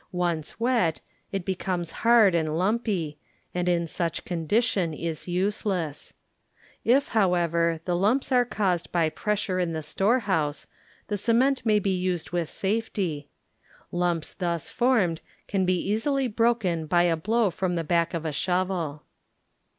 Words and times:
Once 0.11 0.59
wet, 0.59 0.99
it 1.31 1.45
becomes 1.45 1.91
hard 2.01 2.33
and 2.33 2.57
lumpy, 2.57 3.19
and 3.53 3.69
in 3.69 3.85
such 3.85 4.25
condition 4.25 4.95
is 4.95 5.27
useless. 5.27 6.13
If, 6.83 7.09
how 7.09 7.35
ever, 7.35 7.81
the 7.85 7.95
lumps 7.95 8.31
are 8.31 8.43
caused 8.43 8.91
by 8.91 9.09
pressure 9.09 9.59
in 9.59 9.73
the 9.73 9.83
storehouse, 9.83 10.65
the 11.07 11.17
cement 11.19 11.63
may 11.67 11.77
be 11.77 11.95
used 11.95 12.31
with 12.31 12.49
safety. 12.49 13.29
Lumps 13.91 14.33
thus 14.33 14.69
formed 14.69 15.21
can 15.47 15.67
be 15.67 15.77
easily 15.77 16.27
broken 16.27 16.87
by 16.87 17.03
a 17.03 17.15
blow 17.15 17.51
from 17.51 17.75
the 17.75 17.83
back 17.83 18.15
of 18.15 18.25
a 18.25 18.31
shovel. 18.31 19.03